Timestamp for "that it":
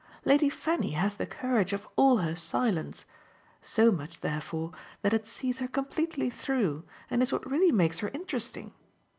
5.03-5.27